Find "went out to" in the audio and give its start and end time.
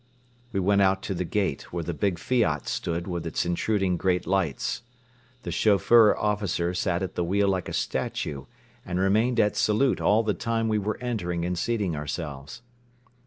0.59-1.13